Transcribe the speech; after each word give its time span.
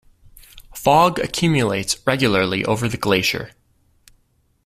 Fog 0.73 1.19
accumulates 1.19 1.95
regularly 2.07 2.65
over 2.65 2.87
the 2.87 2.97
glacier. 2.97 3.51